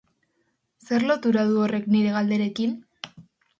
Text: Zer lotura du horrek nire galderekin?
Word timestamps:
Zer 0.87 1.05
lotura 1.11 1.45
du 1.51 1.61
horrek 1.67 1.87
nire 1.93 2.17
galderekin? 2.19 2.77